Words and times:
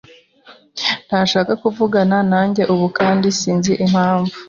Ntashaka 1.07 1.51
kuvugana 1.63 2.17
nanjye 2.31 2.63
ubu, 2.73 2.87
kandi 2.97 3.27
sinzi 3.39 3.71
impamvu. 3.85 4.33